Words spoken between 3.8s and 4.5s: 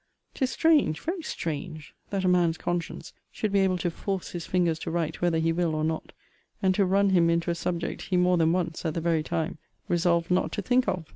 force his